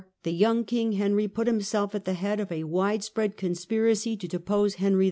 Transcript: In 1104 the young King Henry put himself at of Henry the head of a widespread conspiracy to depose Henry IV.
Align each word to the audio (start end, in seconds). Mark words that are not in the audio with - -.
In 0.23 0.33
1104 0.33 0.33
the 0.33 0.35
young 0.35 0.65
King 0.65 0.91
Henry 0.97 1.27
put 1.27 1.45
himself 1.45 1.93
at 1.93 2.07
of 2.07 2.07
Henry 2.07 2.13
the 2.15 2.19
head 2.21 2.39
of 2.39 2.51
a 2.51 2.63
widespread 2.63 3.37
conspiracy 3.37 4.17
to 4.17 4.27
depose 4.27 4.73
Henry 4.73 4.95
IV. 4.95 4.99